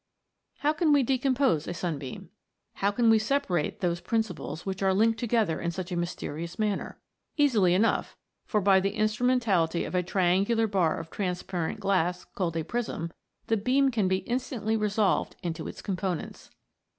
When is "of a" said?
9.85-10.01